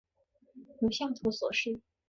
[0.79, 1.79] 如下图所示。